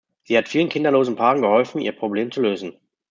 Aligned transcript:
Sie 0.23 0.35
hat 0.35 0.49
vielen 0.49 0.67
kinderlosen 0.67 1.15
Paaren 1.15 1.43
geholfen, 1.43 1.79
ihr 1.79 1.91
Problem 1.91 2.31
zu 2.31 2.41
lösen. 2.41 2.73